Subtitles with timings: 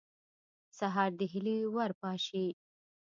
[0.77, 2.47] سهار د هیلې ور پاشي.